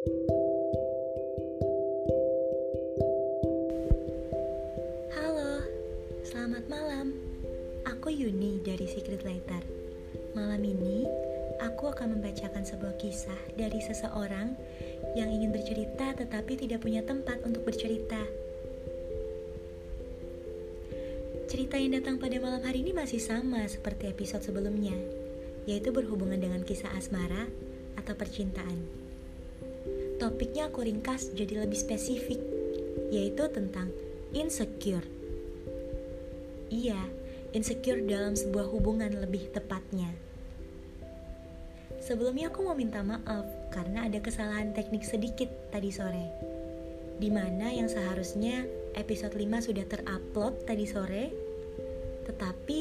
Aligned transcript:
Halo, 0.00 0.16
selamat 6.24 6.64
malam. 6.72 7.12
Aku 7.84 8.08
Yuni 8.08 8.64
dari 8.64 8.88
Secret 8.88 9.20
Lighter. 9.28 9.60
Malam 10.32 10.64
ini, 10.64 11.04
aku 11.60 11.92
akan 11.92 12.16
membacakan 12.16 12.64
sebuah 12.64 12.96
kisah 12.96 13.36
dari 13.60 13.76
seseorang 13.84 14.56
yang 15.20 15.28
ingin 15.28 15.52
bercerita 15.52 16.16
tetapi 16.16 16.56
tidak 16.56 16.80
punya 16.80 17.04
tempat 17.04 17.44
untuk 17.44 17.68
bercerita. 17.68 18.24
Cerita 21.44 21.76
yang 21.76 22.00
datang 22.00 22.16
pada 22.16 22.40
malam 22.40 22.64
hari 22.64 22.88
ini 22.88 22.96
masih 22.96 23.20
sama 23.20 23.68
seperti 23.68 24.08
episode 24.08 24.48
sebelumnya, 24.48 24.96
yaitu 25.68 25.92
berhubungan 25.92 26.40
dengan 26.40 26.64
kisah 26.64 26.88
asmara 26.96 27.52
atau 28.00 28.16
percintaan. 28.16 28.99
Topiknya 30.20 30.68
aku 30.68 30.84
ringkas 30.84 31.32
jadi 31.32 31.64
lebih 31.64 31.80
spesifik, 31.80 32.36
yaitu 33.08 33.48
tentang 33.48 33.88
insecure. 34.36 35.08
Iya, 36.68 37.00
insecure 37.56 38.04
dalam 38.04 38.36
sebuah 38.36 38.68
hubungan 38.68 39.16
lebih 39.16 39.48
tepatnya. 39.48 40.12
Sebelumnya 42.04 42.52
aku 42.52 42.68
mau 42.68 42.76
minta 42.76 43.00
maaf 43.00 43.48
karena 43.72 44.12
ada 44.12 44.20
kesalahan 44.20 44.76
teknik 44.76 45.08
sedikit 45.08 45.48
tadi 45.72 45.88
sore. 45.88 46.28
Di 47.16 47.32
mana 47.32 47.72
yang 47.72 47.88
seharusnya 47.88 48.68
episode 49.00 49.32
5 49.32 49.68
sudah 49.72 49.84
terupload 49.88 50.68
tadi 50.68 50.84
sore, 50.84 51.32
tetapi 52.28 52.78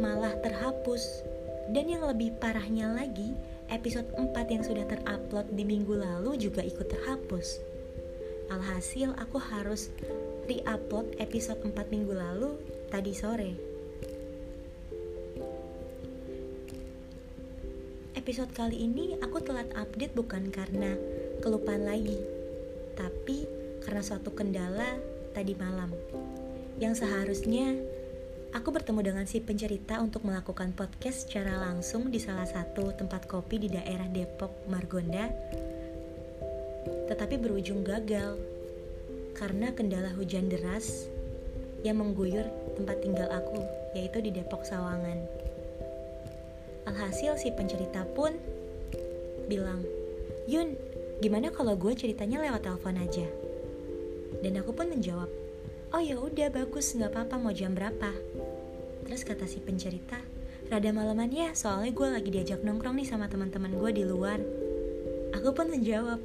malah 0.00 0.32
terhapus. 0.40 1.28
Dan 1.72 1.92
yang 1.92 2.08
lebih 2.08 2.36
parahnya 2.40 2.90
lagi, 2.90 3.32
episode 3.70 4.08
4 4.16 4.34
yang 4.50 4.64
sudah 4.64 4.88
terupload 4.88 5.52
di 5.54 5.62
minggu 5.62 5.94
lalu 5.94 6.40
juga 6.40 6.64
ikut 6.64 6.88
terhapus. 6.90 7.62
Alhasil 8.50 9.14
aku 9.16 9.38
harus 9.38 9.92
re-upload 10.50 11.14
episode 11.22 11.62
4 11.62 11.72
minggu 11.92 12.12
lalu 12.16 12.58
tadi 12.90 13.12
sore. 13.14 13.52
Episode 18.18 18.54
kali 18.54 18.78
ini 18.86 19.18
aku 19.18 19.42
telat 19.42 19.70
update 19.74 20.14
bukan 20.14 20.50
karena 20.50 20.94
kelupaan 21.42 21.86
lagi, 21.86 22.18
tapi 22.94 23.46
karena 23.82 24.02
suatu 24.02 24.30
kendala 24.30 24.98
tadi 25.34 25.58
malam. 25.58 25.90
Yang 26.78 27.02
seharusnya 27.02 27.78
aku 28.52 28.68
bertemu 28.68 29.00
dengan 29.00 29.24
si 29.24 29.40
pencerita 29.40 29.96
untuk 30.04 30.28
melakukan 30.28 30.76
podcast 30.76 31.24
secara 31.28 31.56
langsung 31.56 32.12
di 32.12 32.20
salah 32.20 32.44
satu 32.44 32.92
tempat 32.92 33.24
kopi 33.24 33.56
di 33.56 33.68
daerah 33.72 34.04
Depok, 34.12 34.68
Margonda, 34.68 35.32
tetapi 37.08 37.40
berujung 37.40 37.80
gagal 37.80 38.36
karena 39.32 39.72
kendala 39.72 40.12
hujan 40.12 40.52
deras 40.52 41.08
yang 41.82 41.98
mengguyur 41.98 42.44
tempat 42.76 43.00
tinggal 43.00 43.28
aku, 43.32 43.58
yaitu 43.96 44.20
di 44.20 44.30
Depok 44.30 44.62
Sawangan. 44.68 45.18
Alhasil 46.86 47.40
si 47.40 47.48
pencerita 47.50 48.04
pun 48.12 48.36
bilang, 49.48 49.80
Yun, 50.46 50.76
gimana 51.24 51.48
kalau 51.54 51.74
gue 51.78 51.94
ceritanya 51.94 52.42
lewat 52.42 52.68
telepon 52.68 52.98
aja? 53.00 53.26
Dan 54.42 54.58
aku 54.58 54.74
pun 54.74 54.90
menjawab, 54.90 55.30
oh 55.94 56.02
ya 56.02 56.18
udah 56.18 56.50
bagus, 56.50 56.98
nggak 56.98 57.14
apa-apa 57.14 57.36
mau 57.38 57.54
jam 57.54 57.76
berapa? 57.78 58.10
Terus 59.12 59.28
kata 59.28 59.44
si 59.44 59.60
pencerita, 59.60 60.16
rada 60.72 60.88
malaman 60.88 61.28
ya, 61.28 61.52
soalnya 61.52 61.92
gue 61.92 62.08
lagi 62.16 62.32
diajak 62.32 62.64
nongkrong 62.64 62.96
nih 62.96 63.04
sama 63.04 63.28
teman-teman 63.28 63.76
gue 63.76 64.00
di 64.00 64.08
luar. 64.08 64.40
Aku 65.36 65.52
pun 65.52 65.68
menjawab, 65.68 66.16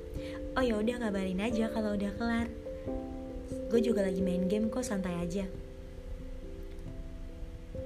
oh 0.55 0.63
ya 0.63 0.79
udah 0.79 0.95
kabarin 0.95 1.43
aja 1.43 1.67
kalau 1.67 1.99
udah 1.99 2.15
kelar. 2.15 2.47
Gue 3.67 3.83
juga 3.83 4.07
lagi 4.07 4.23
main 4.23 4.47
game 4.47 4.71
kok 4.71 4.87
santai 4.87 5.19
aja. 5.19 5.43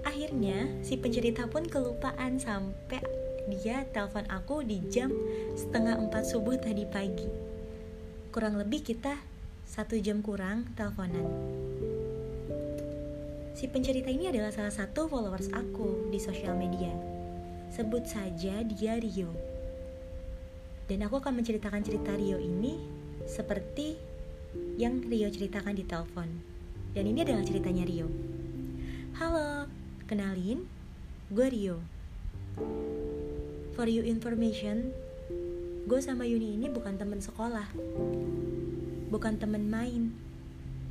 Akhirnya 0.05 0.69
si 0.85 1.01
pencerita 1.01 1.49
pun 1.49 1.65
kelupaan 1.65 2.37
sampai 2.37 3.01
dia 3.49 3.89
telepon 3.89 4.29
aku 4.29 4.61
di 4.61 4.85
jam 4.85 5.09
setengah 5.57 5.97
empat 5.97 6.29
subuh 6.29 6.61
tadi 6.61 6.85
pagi. 6.85 7.25
Kurang 8.29 8.53
lebih 8.61 8.85
kita 8.85 9.17
satu 9.65 9.97
jam 9.97 10.21
kurang 10.21 10.69
teleponan. 10.77 11.25
Si 13.51 13.67
pencerita 13.67 14.07
ini 14.07 14.31
adalah 14.31 14.47
salah 14.49 14.71
satu 14.71 15.11
followers 15.11 15.51
aku 15.51 16.07
di 16.07 16.19
sosial 16.23 16.55
media. 16.55 16.91
Sebut 17.71 18.07
saja 18.07 18.63
dia 18.63 18.93
Rio. 18.95 19.31
Dan 20.87 21.03
aku 21.03 21.19
akan 21.19 21.43
menceritakan 21.43 21.83
cerita 21.83 22.15
Rio 22.15 22.39
ini 22.39 22.79
seperti 23.27 23.95
yang 24.79 25.03
Rio 25.03 25.27
ceritakan 25.27 25.75
di 25.75 25.83
telepon. 25.83 26.27
Dan 26.91 27.07
ini 27.07 27.23
adalah 27.23 27.43
ceritanya 27.43 27.83
Rio. 27.87 28.07
Halo, 29.19 29.67
kenalin, 30.07 30.67
gue 31.31 31.47
Rio. 31.51 31.77
For 33.75 33.87
you 33.87 34.03
information, 34.03 34.91
gue 35.87 35.99
sama 36.03 36.27
Yuni 36.27 36.59
ini 36.59 36.67
bukan 36.67 36.99
temen 36.99 37.23
sekolah, 37.23 37.67
bukan 39.07 39.39
temen 39.39 39.71
main, 39.71 40.11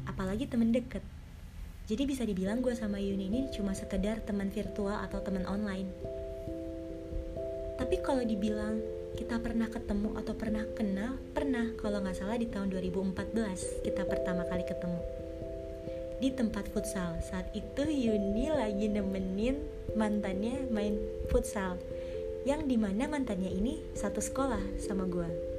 apalagi 0.09 0.49
temen 0.49 0.73
deket. 0.73 1.05
Jadi 1.91 2.07
bisa 2.07 2.23
dibilang 2.23 2.63
gue 2.63 2.71
sama 2.71 3.03
Yuni 3.03 3.27
ini 3.27 3.41
cuma 3.51 3.75
sekedar 3.75 4.23
teman 4.23 4.47
virtual 4.47 4.95
atau 4.95 5.19
teman 5.27 5.43
online. 5.51 5.91
Tapi 7.83 7.99
kalau 7.99 8.23
dibilang 8.23 8.79
kita 9.19 9.43
pernah 9.43 9.67
ketemu 9.67 10.15
atau 10.15 10.39
pernah 10.39 10.63
kenal, 10.79 11.19
pernah 11.35 11.67
kalau 11.83 11.99
nggak 11.99 12.15
salah 12.15 12.39
di 12.39 12.47
tahun 12.47 12.71
2014 12.71 13.83
kita 13.83 14.07
pertama 14.07 14.47
kali 14.47 14.63
ketemu 14.63 15.03
di 16.23 16.31
tempat 16.31 16.71
futsal. 16.71 17.19
Saat 17.27 17.51
itu 17.59 17.83
Yuni 17.83 18.55
lagi 18.55 18.87
nemenin 18.87 19.59
mantannya 19.99 20.71
main 20.71 20.95
futsal, 21.27 21.75
yang 22.47 22.71
di 22.71 22.79
mana 22.79 23.11
mantannya 23.11 23.51
ini 23.51 23.83
satu 23.99 24.23
sekolah 24.23 24.63
sama 24.79 25.11
gue 25.11 25.51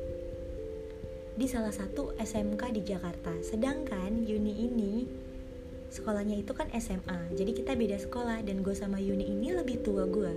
di 1.35 1.43
salah 1.47 1.75
satu 1.75 2.15
SMK 2.15 2.71
di 2.71 2.81
Jakarta. 2.87 3.35
Sedangkan 3.43 4.23
Yuni 4.23 4.53
ini 4.63 4.93
sekolahnya 5.91 6.39
itu 6.39 6.55
kan 6.55 6.71
SMA, 6.79 7.35
jadi 7.35 7.51
kita 7.51 7.75
beda 7.75 7.99
sekolah 7.99 8.39
dan 8.47 8.63
gue 8.63 8.71
sama 8.71 8.97
Yuni 8.97 9.27
ini 9.27 9.51
lebih 9.51 9.83
tua 9.83 10.07
gue. 10.07 10.33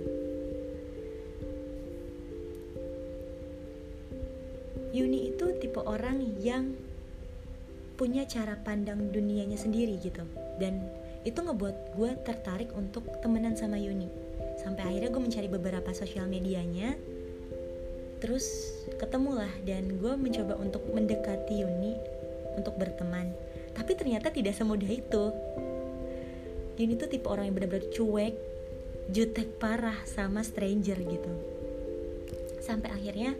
Yuni 4.95 5.31
itu 5.31 5.55
tipe 5.59 5.79
orang 5.79 6.23
yang 6.39 6.75
punya 7.95 8.27
cara 8.27 8.59
pandang 8.59 9.11
dunianya 9.11 9.55
sendiri 9.55 9.95
gitu. 9.99 10.23
Dan 10.59 10.83
itu 11.23 11.39
ngebuat 11.39 11.95
gue 11.95 12.11
tertarik 12.27 12.71
untuk 12.75 13.07
temenan 13.23 13.55
sama 13.55 13.79
Yuni. 13.79 14.07
Sampai 14.59 14.87
akhirnya 14.87 15.11
gue 15.11 15.23
mencari 15.23 15.47
beberapa 15.47 15.91
sosial 15.95 16.27
medianya 16.27 16.95
terus 18.23 18.47
ketemulah 18.97 19.51
dan 19.67 19.99
gue 20.01 20.13
mencoba 20.15 20.55
untuk 20.57 20.81
mendekati 20.89 21.61
Yuni 21.61 21.93
untuk 22.55 22.73
berteman 22.79 23.35
tapi 23.75 23.91
ternyata 23.93 24.31
tidak 24.31 24.55
semudah 24.55 24.87
itu. 24.87 25.25
Yuni 26.75 26.95
tuh 26.99 27.07
tipe 27.07 27.27
orang 27.27 27.51
yang 27.51 27.55
benar-benar 27.55 27.87
cuek 27.91 28.35
jutek 29.11 29.61
parah 29.61 29.95
sama 30.07 30.41
stranger 30.41 30.97
gitu. 30.97 31.31
Sampai 32.63 32.89
akhirnya 32.89 33.37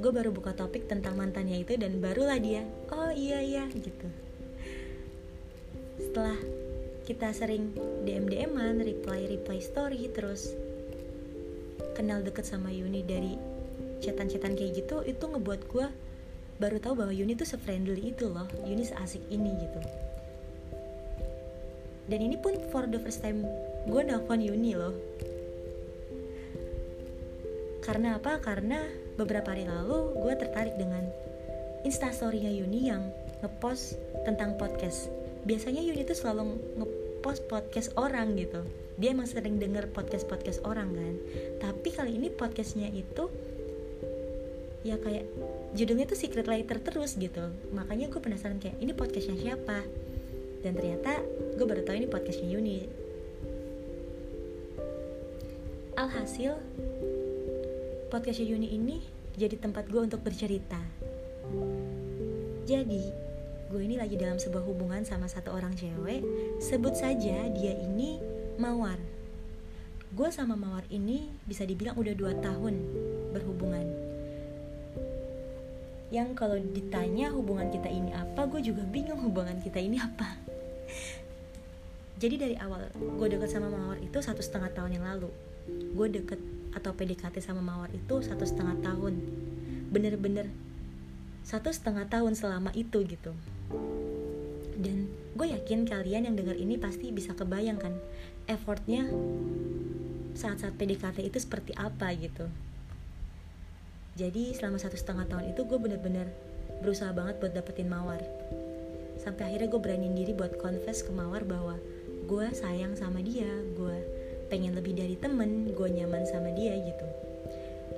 gue 0.00 0.12
baru 0.14 0.30
buka 0.30 0.54
topik 0.54 0.86
tentang 0.86 1.18
mantannya 1.18 1.60
itu 1.60 1.76
dan 1.76 1.98
barulah 2.00 2.38
dia 2.38 2.64
oh 2.94 3.10
iya 3.10 3.42
iya 3.42 3.64
gitu. 3.74 4.08
Setelah 6.00 6.38
kita 7.04 7.34
sering 7.34 7.74
DM 8.06 8.30
DMan 8.30 8.80
reply 8.80 9.26
reply 9.26 9.58
story 9.58 10.08
terus 10.14 10.54
kenal 11.98 12.22
deket 12.22 12.46
sama 12.46 12.70
Yuni 12.70 13.02
dari 13.02 13.34
chatan-chatan 14.00 14.56
kayak 14.56 14.72
gitu 14.86 15.04
itu 15.04 15.24
ngebuat 15.26 15.60
gue 15.68 15.86
baru 16.60 16.76
tahu 16.76 16.94
bahwa 17.00 17.12
Yuni 17.16 17.32
tuh 17.34 17.48
se-friendly 17.48 18.12
itu 18.12 18.28
loh. 18.28 18.44
Yuni 18.68 18.84
seasik 18.84 19.24
ini 19.32 19.56
gitu. 19.64 19.80
Dan 22.06 22.20
ini 22.20 22.36
pun 22.36 22.52
for 22.68 22.84
the 22.84 23.00
first 23.00 23.24
time 23.24 23.48
gue 23.88 24.02
nelfon 24.04 24.44
Yuni 24.44 24.76
loh. 24.76 24.92
Karena 27.80 28.20
apa? 28.20 28.38
Karena 28.44 28.84
beberapa 29.16 29.56
hari 29.56 29.64
lalu 29.64 30.20
gue 30.20 30.34
tertarik 30.36 30.76
dengan 30.76 31.08
instastorynya 31.88 32.52
Yuni 32.52 32.92
yang 32.92 33.08
ngepost 33.40 33.96
tentang 34.28 34.60
podcast. 34.60 35.08
Biasanya 35.48 35.80
Yuni 35.80 36.04
tuh 36.04 36.12
selalu 36.12 36.60
ngepost 36.76 37.48
podcast 37.48 37.88
orang 37.96 38.36
gitu. 38.36 38.60
Dia 39.00 39.16
emang 39.16 39.24
sering 39.24 39.56
denger 39.56 39.88
podcast 39.96 40.28
podcast 40.28 40.60
orang 40.68 40.92
kan. 40.92 41.14
Tapi 41.56 41.88
kali 41.88 42.20
ini 42.20 42.28
podcastnya 42.28 42.92
itu 42.92 43.32
ya 44.84 45.00
kayak 45.00 45.24
judulnya 45.70 46.06
tuh 46.06 46.18
secret 46.18 46.46
lighter 46.50 46.82
terus 46.82 47.14
gitu. 47.14 47.50
Makanya 47.70 48.10
gue 48.10 48.20
penasaran 48.20 48.58
kayak 48.58 48.78
ini 48.82 48.90
podcastnya 48.90 49.38
siapa? 49.38 49.86
Dan 50.60 50.76
ternyata 50.76 51.22
gue 51.54 51.66
baru 51.66 51.82
tahu 51.86 51.96
ini 51.96 52.08
podcastnya 52.10 52.48
Yuni. 52.50 52.78
Alhasil 55.94 56.58
podcastnya 58.10 58.46
Yuni 58.50 58.68
ini 58.74 58.96
jadi 59.38 59.54
tempat 59.56 59.86
gue 59.86 60.00
untuk 60.02 60.20
bercerita. 60.26 60.80
Jadi 62.66 63.04
gue 63.70 63.80
ini 63.86 63.94
lagi 63.94 64.18
dalam 64.18 64.42
sebuah 64.42 64.66
hubungan 64.66 65.06
sama 65.06 65.30
satu 65.30 65.54
orang 65.54 65.78
cewek. 65.78 66.26
Sebut 66.58 66.98
saja 66.98 67.46
dia 67.46 67.72
ini 67.78 68.18
mawar. 68.58 68.98
Gue 70.10 70.34
sama 70.34 70.58
mawar 70.58 70.82
ini 70.90 71.30
bisa 71.46 71.62
dibilang 71.62 71.94
udah 71.94 72.14
dua 72.18 72.34
tahun 72.42 72.74
berhubungan 73.30 73.99
yang 76.10 76.34
kalau 76.34 76.58
ditanya 76.58 77.30
hubungan 77.30 77.70
kita 77.70 77.86
ini 77.86 78.10
apa 78.10 78.50
gue 78.50 78.58
juga 78.58 78.82
bingung 78.82 79.22
hubungan 79.22 79.62
kita 79.62 79.78
ini 79.78 79.96
apa. 80.02 80.26
Jadi 82.20 82.34
dari 82.36 82.56
awal 82.58 82.90
gue 82.92 83.26
deket 83.30 83.48
sama 83.48 83.70
mawar 83.70 83.96
itu 84.02 84.18
satu 84.18 84.42
setengah 84.42 84.74
tahun 84.74 85.00
yang 85.00 85.06
lalu. 85.06 85.30
Gue 85.94 86.10
deket 86.10 86.42
atau 86.74 86.90
PDKT 86.92 87.38
sama 87.40 87.62
mawar 87.62 87.88
itu 87.94 88.20
satu 88.20 88.42
setengah 88.42 88.76
tahun. 88.82 89.22
Bener-bener 89.94 90.50
satu 91.46 91.70
setengah 91.70 92.10
tahun 92.10 92.34
selama 92.34 92.74
itu 92.74 93.06
gitu. 93.06 93.32
Dan 94.76 95.08
gue 95.38 95.46
yakin 95.46 95.86
kalian 95.86 96.26
yang 96.26 96.36
dengar 96.36 96.58
ini 96.58 96.74
pasti 96.76 97.14
bisa 97.14 97.32
kebayangkan 97.38 97.94
effortnya 98.50 99.06
saat-saat 100.34 100.74
PDKT 100.74 101.22
itu 101.22 101.38
seperti 101.38 101.72
apa 101.78 102.10
gitu 102.18 102.50
jadi 104.20 104.52
selama 104.52 104.76
satu 104.76 105.00
setengah 105.00 105.24
tahun 105.32 105.56
itu 105.56 105.64
gue 105.64 105.80
bener-bener 105.80 106.28
berusaha 106.84 107.08
banget 107.16 107.40
buat 107.40 107.56
dapetin 107.56 107.88
mawar. 107.88 108.20
Sampai 109.16 109.48
akhirnya 109.48 109.72
gue 109.72 109.80
beraniin 109.80 110.12
diri 110.12 110.36
buat 110.36 110.60
confess 110.60 111.00
ke 111.00 111.08
mawar 111.08 111.40
bahwa 111.48 111.80
gue 112.28 112.46
sayang 112.52 112.92
sama 113.00 113.24
dia 113.24 113.48
gue 113.80 113.96
pengen 114.52 114.76
lebih 114.76 114.92
dari 114.92 115.16
temen 115.16 115.72
gue 115.72 115.88
nyaman 115.88 116.28
sama 116.28 116.52
dia 116.52 116.76
gitu. 116.76 117.06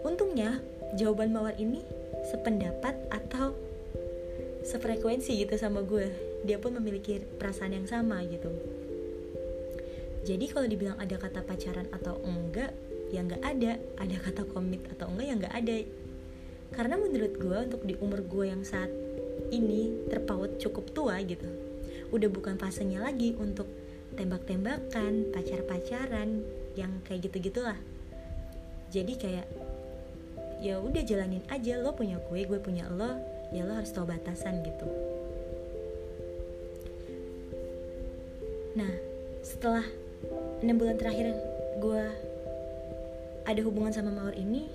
Untungnya 0.06 0.62
jawaban 0.94 1.34
mawar 1.34 1.58
ini 1.58 1.82
sependapat 2.30 2.94
atau 3.10 3.58
sefrekuensi 4.62 5.42
gitu 5.42 5.58
sama 5.58 5.82
gue. 5.82 6.06
Dia 6.46 6.62
pun 6.62 6.78
memiliki 6.78 7.18
perasaan 7.18 7.74
yang 7.74 7.90
sama 7.90 8.22
gitu. 8.30 8.50
Jadi 10.22 10.46
kalau 10.54 10.70
dibilang 10.70 11.02
ada 11.02 11.18
kata 11.18 11.42
pacaran 11.42 11.90
atau 11.90 12.14
enggak 12.22 12.70
ya 13.10 13.26
nggak 13.26 13.42
ada. 13.42 13.74
Ada 13.98 14.16
kata 14.22 14.42
komit 14.54 14.86
atau 14.86 15.10
enggak 15.10 15.26
ya 15.26 15.34
nggak 15.34 15.56
ada 15.58 15.76
karena 16.72 16.96
menurut 16.96 17.32
gue 17.36 17.58
untuk 17.70 17.82
di 17.84 17.94
umur 18.00 18.24
gue 18.24 18.48
yang 18.48 18.64
saat 18.64 18.88
ini 19.52 20.08
terpaut 20.08 20.56
cukup 20.56 20.92
tua 20.96 21.20
gitu 21.24 21.48
udah 22.12 22.28
bukan 22.28 22.56
fasenya 22.60 23.00
lagi 23.00 23.36
untuk 23.36 23.68
tembak-tembakan 24.16 25.32
pacar-pacaran 25.32 26.44
yang 26.76 27.00
kayak 27.04 27.28
gitu 27.28 27.52
gitulah 27.52 27.76
jadi 28.92 29.12
kayak 29.16 29.46
ya 30.62 30.78
udah 30.78 31.02
jalanin 31.02 31.42
aja 31.48 31.80
lo 31.80 31.96
punya 31.96 32.20
gue 32.28 32.44
gue 32.44 32.60
punya 32.60 32.86
lo 32.86 33.18
ya 33.50 33.64
lo 33.64 33.74
harus 33.74 33.90
tahu 33.90 34.06
batasan 34.06 34.62
gitu. 34.62 34.86
Nah 38.78 38.92
setelah 39.42 39.82
enam 40.62 40.78
bulan 40.78 41.00
terakhir 41.00 41.34
gue 41.82 42.02
ada 43.42 43.60
hubungan 43.66 43.90
sama 43.90 44.14
mawar 44.14 44.36
ini 44.38 44.70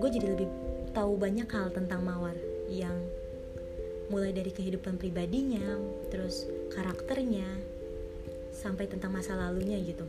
gue 0.00 0.08
jadi 0.10 0.26
lebih 0.32 0.48
tahu 0.92 1.16
banyak 1.16 1.48
hal 1.48 1.72
tentang 1.72 2.04
Mawar 2.04 2.36
yang 2.68 2.94
mulai 4.12 4.36
dari 4.36 4.52
kehidupan 4.52 5.00
pribadinya, 5.00 5.80
terus 6.12 6.44
karakternya, 6.68 7.48
sampai 8.52 8.84
tentang 8.84 9.16
masa 9.16 9.32
lalunya 9.32 9.80
gitu. 9.80 10.04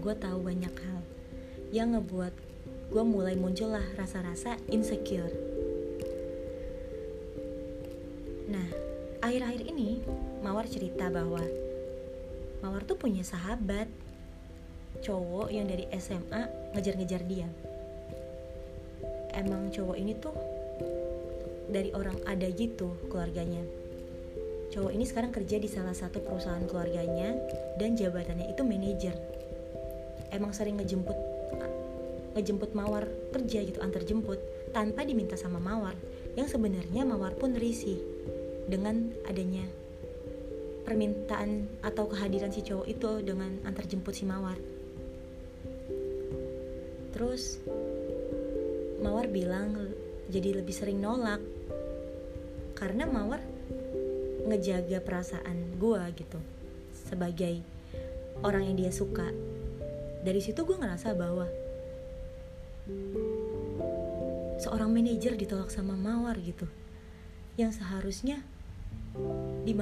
Gue 0.00 0.16
tahu 0.16 0.40
banyak 0.40 0.72
hal 0.72 1.00
yang 1.68 1.92
ngebuat 1.92 2.32
gue 2.88 3.04
mulai 3.04 3.36
muncullah 3.36 3.84
rasa-rasa 4.00 4.56
insecure. 4.72 5.28
Nah, 8.48 8.68
akhir-akhir 9.20 9.68
ini 9.68 10.00
Mawar 10.40 10.64
cerita 10.64 11.12
bahwa 11.12 11.44
Mawar 12.64 12.88
tuh 12.88 12.96
punya 12.96 13.20
sahabat 13.20 13.92
cowok 15.04 15.52
yang 15.52 15.68
dari 15.68 15.84
SMA 16.00 16.72
ngejar-ngejar 16.72 17.22
dia 17.28 17.48
emang 19.38 19.70
cowok 19.70 19.96
ini 19.96 20.12
tuh 20.18 20.34
dari 21.70 21.94
orang 21.94 22.18
ada 22.26 22.50
gitu 22.50 22.98
keluarganya. 23.06 23.62
Cowok 24.68 24.92
ini 24.92 25.04
sekarang 25.06 25.32
kerja 25.32 25.56
di 25.56 25.68
salah 25.70 25.94
satu 25.96 26.20
perusahaan 26.20 26.64
keluarganya 26.66 27.38
dan 27.80 27.94
jabatannya 27.94 28.50
itu 28.52 28.62
manajer. 28.66 29.16
Emang 30.34 30.52
sering 30.52 30.76
ngejemput 30.76 31.16
ngejemput 32.36 32.70
mawar 32.76 33.08
kerja 33.34 33.66
gitu 33.66 33.82
antar 33.82 34.04
jemput 34.04 34.38
tanpa 34.74 35.06
diminta 35.06 35.38
sama 35.38 35.62
mawar. 35.62 35.96
Yang 36.36 36.58
sebenarnya 36.58 37.02
mawar 37.08 37.34
pun 37.34 37.56
risih 37.56 37.98
dengan 38.68 39.10
adanya 39.24 39.64
permintaan 40.84 41.68
atau 41.84 42.08
kehadiran 42.08 42.48
si 42.48 42.64
cowok 42.64 42.86
itu 42.88 43.10
dengan 43.20 43.60
antar 43.68 43.84
jemput 43.84 44.16
si 44.16 44.24
mawar. 44.24 44.56
Terus 47.12 47.60
Mawar 48.98 49.30
bilang 49.30 49.94
jadi 50.28 50.60
lebih 50.60 50.74
sering 50.74 51.00
nolak. 51.00 51.40
Karena 52.78 53.06
Mawar 53.06 53.42
ngejaga 54.48 55.02
perasaan 55.02 55.76
gue 55.76 56.02
gitu 56.16 56.38
sebagai 56.92 57.60
orang 58.42 58.70
yang 58.70 58.76
dia 58.78 58.92
suka. 58.92 59.28
Dari 60.22 60.40
situ 60.42 60.62
gue 60.62 60.76
ngerasa 60.76 61.14
bahwa 61.14 61.46
seorang 64.58 64.90
manajer 64.90 65.38
ditolak 65.38 65.70
sama 65.70 65.94
Mawar 65.94 66.34
gitu 66.42 66.66
yang 67.58 67.70
seharusnya 67.74 68.42
di 69.66 69.74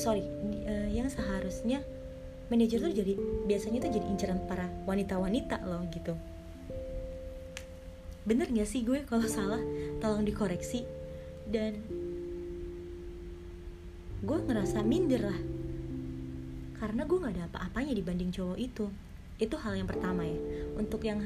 sorry 0.00 0.24
uh, 0.66 0.88
yang 0.88 1.08
seharusnya 1.08 1.84
manajer 2.48 2.80
tuh 2.80 2.92
jadi 2.92 3.14
biasanya 3.44 3.84
tuh 3.84 3.92
jadi 3.92 4.06
inceran 4.08 4.40
para 4.48 4.68
wanita-wanita 4.88 5.60
loh 5.68 5.84
gitu 5.92 6.16
bener 8.28 8.52
gak 8.52 8.68
sih 8.68 8.84
gue 8.84 9.08
kalau 9.08 9.24
salah? 9.24 9.60
Tolong 10.04 10.28
dikoreksi. 10.28 10.84
Dan 11.48 11.80
gue 14.20 14.38
ngerasa 14.44 14.84
minder 14.84 15.32
lah. 15.32 15.40
Karena 16.76 17.08
gue 17.08 17.16
gak 17.16 17.32
ada 17.32 17.48
apa-apanya 17.48 17.96
dibanding 17.96 18.28
cowok 18.28 18.58
itu. 18.60 18.92
Itu 19.40 19.56
hal 19.56 19.80
yang 19.80 19.88
pertama 19.88 20.28
ya. 20.28 20.36
Untuk 20.76 21.00
yang 21.08 21.24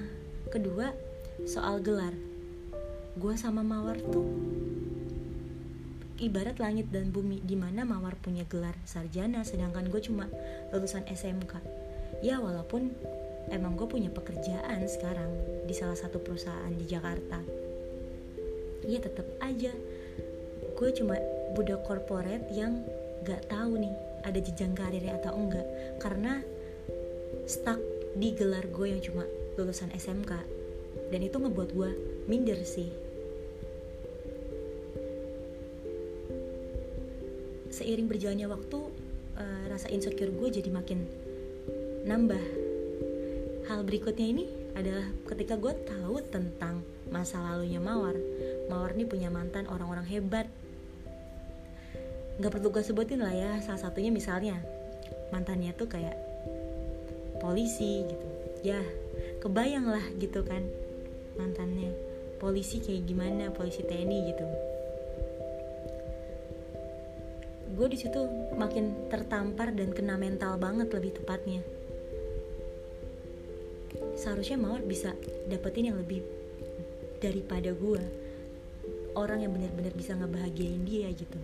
kedua 0.54 0.94
soal 1.43 1.82
gelar. 1.82 2.14
Gue 3.19 3.34
sama 3.34 3.66
mawar 3.66 3.99
tuh 3.99 4.25
ibarat 6.23 6.62
langit 6.62 6.87
dan 6.94 7.11
bumi 7.11 7.42
di 7.42 7.59
mana 7.59 7.82
mawar 7.82 8.14
punya 8.14 8.47
gelar 8.47 8.78
sarjana 8.87 9.42
sedangkan 9.42 9.90
gue 9.90 9.99
cuma 10.06 10.30
lulusan 10.71 11.02
SMK 11.11 11.59
ya 12.23 12.38
walaupun 12.38 12.94
emang 13.50 13.75
gue 13.75 13.88
punya 13.88 14.12
pekerjaan 14.12 14.87
sekarang 14.87 15.30
di 15.66 15.75
salah 15.75 15.99
satu 15.99 16.22
perusahaan 16.22 16.70
di 16.70 16.87
Jakarta. 16.87 17.42
Iya 18.87 19.02
tetap 19.02 19.26
aja. 19.42 19.72
Gue 20.78 20.90
cuma 20.94 21.18
budak 21.54 21.82
korporat 21.87 22.46
yang 22.54 22.82
gak 23.26 23.50
tahu 23.50 23.78
nih 23.78 23.94
ada 24.22 24.38
jenjang 24.38 24.75
karirnya 24.75 25.18
atau 25.18 25.34
enggak. 25.34 25.66
Karena 25.99 26.42
stuck 27.46 27.78
di 28.14 28.34
gelar 28.37 28.68
gue 28.68 28.87
yang 28.87 29.02
cuma 29.02 29.25
lulusan 29.58 29.90
SMK 29.94 30.32
dan 31.11 31.20
itu 31.20 31.37
ngebuat 31.37 31.70
gue 31.72 31.90
minder 32.28 32.61
sih. 32.62 32.90
Seiring 37.72 38.04
berjalannya 38.04 38.52
waktu 38.52 38.78
uh, 39.40 39.64
rasa 39.72 39.88
insecure 39.88 40.28
gue 40.28 40.49
jadi 40.61 40.68
makin 40.68 41.08
nambah 42.04 42.62
hal 43.71 43.87
berikutnya 43.87 44.26
ini 44.26 44.45
adalah 44.75 45.07
ketika 45.28 45.54
gue 45.54 45.75
tahu 45.87 46.19
tentang 46.33 46.83
masa 47.12 47.38
lalunya 47.38 47.78
Mawar. 47.78 48.16
Mawar 48.66 48.97
ini 48.97 49.04
punya 49.07 49.28
mantan 49.28 49.69
orang-orang 49.71 50.07
hebat. 50.09 50.47
Gak 52.40 52.50
perlu 52.50 52.73
gue 52.73 52.81
sebutin 52.81 53.21
lah 53.21 53.31
ya 53.31 53.61
Salah 53.61 53.87
satunya 53.87 54.11
misalnya. 54.11 54.59
Mantannya 55.31 55.76
tuh 55.76 55.87
kayak 55.87 56.16
Polisi 57.38 58.07
gitu. 58.07 58.26
Ya 58.62 58.78
kebayang 59.42 59.87
lah 59.87 60.04
gitu 60.19 60.42
kan 60.42 60.66
Mantannya. 61.38 61.92
Polisi 62.42 62.83
kayak 62.83 63.07
gimana 63.07 63.54
Polisi 63.54 63.87
TNI 63.87 64.19
gitu. 64.35 64.47
Gue 67.73 67.88
di 67.88 67.97
situ 67.97 68.21
makin 68.59 69.09
tertampar 69.09 69.73
dan 69.73 69.95
kena 69.95 70.19
mental 70.19 70.59
banget 70.61 70.92
lebih 70.92 71.16
tepatnya 71.16 71.62
seharusnya 74.23 74.55
Mawar 74.55 74.87
bisa 74.87 75.19
dapetin 75.50 75.91
yang 75.91 75.99
lebih 75.99 76.23
daripada 77.19 77.75
gue 77.75 78.02
orang 79.19 79.43
yang 79.43 79.50
benar-benar 79.50 79.91
bisa 79.99 80.14
ngebahagiain 80.14 80.87
dia 80.87 81.11
gitu. 81.11 81.38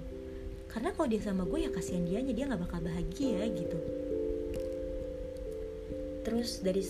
Karena 0.71 0.95
kalau 0.95 1.11
dia 1.11 1.19
sama 1.19 1.43
gue 1.43 1.67
ya 1.67 1.71
kasihan 1.75 2.07
dia 2.07 2.23
dia 2.23 2.47
nggak 2.47 2.63
bakal 2.63 2.79
bahagia 2.79 3.51
gitu. 3.51 3.79
Terus 6.23 6.63
dari 6.63 6.87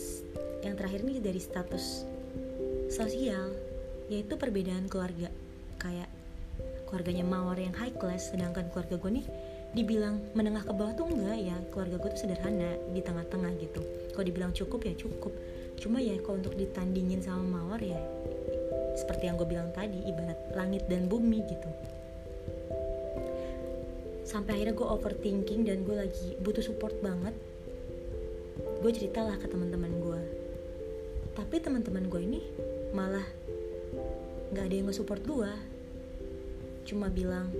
yang 0.60 0.76
terakhir 0.76 1.00
nih 1.08 1.24
dari 1.24 1.40
status 1.40 2.04
sosial 2.92 3.56
yaitu 4.12 4.36
perbedaan 4.36 4.92
keluarga. 4.92 5.32
Kayak 5.80 6.10
keluarganya 6.84 7.24
mawar 7.24 7.56
yang 7.56 7.72
high 7.76 7.94
class 7.96 8.28
sedangkan 8.34 8.68
keluarga 8.72 9.00
gue 9.00 9.10
nih 9.22 9.26
dibilang 9.76 10.20
menengah 10.32 10.64
ke 10.64 10.72
bawah 10.74 10.92
tuh 10.92 11.08
enggak 11.08 11.38
ya. 11.38 11.56
Keluarga 11.72 11.96
gue 11.96 12.10
tuh 12.12 12.20
sederhana 12.28 12.76
di 12.92 13.00
tengah-tengah 13.00 13.52
gitu. 13.62 13.80
Kalau 14.12 14.24
dibilang 14.26 14.52
cukup 14.52 14.84
ya 14.84 14.94
cukup 14.98 15.32
cuma 15.78 16.02
ya 16.02 16.18
kalau 16.20 16.42
untuk 16.42 16.58
ditandingin 16.58 17.22
sama 17.22 17.62
mawar 17.62 17.78
ya 17.78 17.98
seperti 18.98 19.30
yang 19.30 19.38
gue 19.38 19.46
bilang 19.46 19.70
tadi 19.70 20.02
ibarat 20.10 20.38
langit 20.58 20.90
dan 20.90 21.06
bumi 21.06 21.46
gitu. 21.46 21.70
Sampai 24.26 24.58
akhirnya 24.58 24.74
gue 24.74 24.88
overthinking 24.90 25.64
dan 25.64 25.86
gue 25.86 25.96
lagi 25.96 26.34
butuh 26.42 26.60
support 26.60 26.98
banget 26.98 27.32
gue 28.82 28.90
ceritalah 28.90 29.38
ke 29.38 29.46
teman-teman 29.46 29.92
gue. 30.02 30.22
Tapi 31.38 31.56
teman-teman 31.62 32.10
gue 32.10 32.20
ini 32.26 32.40
malah 32.90 33.24
nggak 34.50 34.64
ada 34.66 34.74
yang 34.74 34.86
nge-support 34.90 35.22
gue. 35.22 35.52
Cuma 36.90 37.06
bilang 37.06 37.54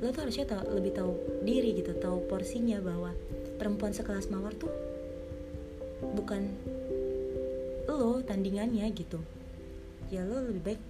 lo 0.00 0.08
tuh 0.14 0.24
harusnya 0.24 0.48
tau, 0.48 0.64
lebih 0.72 0.96
tahu 0.96 1.12
diri 1.44 1.76
gitu 1.76 1.92
tahu 1.92 2.24
porsinya 2.24 2.80
bahwa 2.80 3.12
perempuan 3.60 3.92
sekelas 3.92 4.32
mawar 4.32 4.56
tuh 4.56 4.72
bukan 6.16 6.56
lo 8.00 8.24
tandingannya 8.24 8.88
gitu. 8.96 9.20
Ya 10.08 10.24
lo 10.24 10.40
lebih 10.40 10.72
baik 10.72 10.80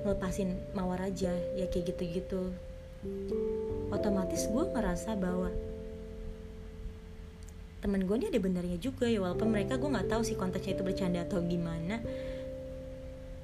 ngelepasin 0.00 0.56
mawar 0.72 1.04
aja 1.04 1.28
ya 1.60 1.68
kayak 1.68 1.92
gitu-gitu. 1.92 2.56
Otomatis 3.92 4.48
gue 4.48 4.64
ngerasa 4.64 5.12
bahwa 5.20 5.52
temen 7.84 8.08
gue 8.08 8.16
ini 8.16 8.32
ada 8.32 8.40
benernya 8.40 8.80
juga 8.80 9.08
ya 9.08 9.20
walaupun 9.20 9.52
mereka 9.52 9.76
gue 9.76 9.92
nggak 9.92 10.08
tahu 10.08 10.24
sih 10.24 10.40
konteksnya 10.40 10.80
itu 10.80 10.84
bercanda 10.88 11.20
atau 11.20 11.44
gimana. 11.44 12.00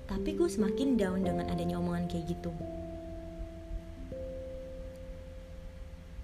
Tapi 0.08 0.32
gue 0.32 0.48
semakin 0.48 0.96
down 0.96 1.20
dengan 1.28 1.44
adanya 1.52 1.76
omongan 1.76 2.08
kayak 2.08 2.24
gitu. 2.32 2.52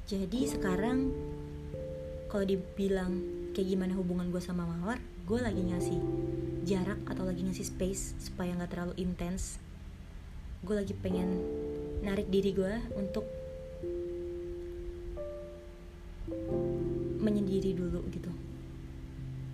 Jadi 0.09 0.49
sekarang 0.49 1.13
kalau 2.33 2.49
dibilang 2.49 3.21
kayak 3.53 3.69
gimana 3.69 3.93
hubungan 4.01 4.33
gue 4.33 4.41
sama 4.41 4.65
mawar 4.65 5.12
gue 5.23 5.39
lagi 5.39 5.63
ngasih 5.63 6.01
jarak 6.67 6.99
atau 7.07 7.23
lagi 7.27 7.43
ngasih 7.47 7.67
space 7.67 8.19
supaya 8.19 8.55
nggak 8.55 8.71
terlalu 8.75 8.95
intens 8.99 9.63
gue 10.63 10.79
lagi 10.79 10.95
pengen 10.95 11.43
narik 12.07 12.31
diri 12.31 12.55
gue 12.55 12.75
untuk 12.95 13.27
menyendiri 17.23 17.75
dulu 17.75 18.03
gitu. 18.11 18.31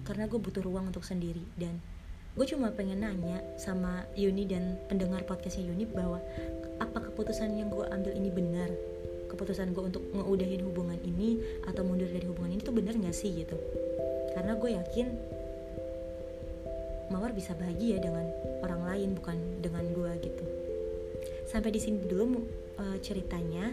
Karena 0.04 0.24
gue 0.24 0.40
butuh 0.40 0.64
ruang 0.64 0.88
untuk 0.88 1.04
sendiri 1.04 1.40
dan 1.60 1.80
gue 2.36 2.46
cuma 2.48 2.72
pengen 2.72 3.04
nanya 3.04 3.40
sama 3.60 4.04
Yuni 4.16 4.48
dan 4.48 4.76
pendengar 4.88 5.24
podcastnya 5.24 5.68
Yuni 5.68 5.84
bahwa 5.88 6.20
apa 6.80 7.08
keputusan 7.12 7.56
yang 7.56 7.68
gue 7.68 7.84
ambil 7.88 8.12
ini 8.12 8.28
benar? 8.32 8.68
Keputusan 9.28 9.76
gue 9.76 9.84
untuk 9.84 10.04
ngeudahin 10.12 10.64
hubungan 10.64 10.96
ini 11.04 11.40
atau 11.68 11.84
mundur 11.84 12.08
dari 12.08 12.24
hubungan 12.24 12.56
ini 12.56 12.62
tuh 12.64 12.72
bener 12.72 12.96
gak 12.96 13.16
sih 13.16 13.32
gitu? 13.32 13.56
Karena 14.32 14.56
gue 14.56 14.76
yakin 14.76 15.06
Mawar 17.08 17.32
bisa 17.32 17.56
bahagia 17.56 18.00
dengan 18.00 18.28
orang 18.60 18.82
lain 18.84 19.08
bukan 19.16 19.36
dengan 19.64 19.84
gue 19.92 20.12
gitu. 20.20 20.44
Sampai 21.48 21.72
di 21.72 21.80
sini 21.80 22.04
dulu 22.04 22.44
uh, 22.76 22.96
ceritanya. 23.00 23.72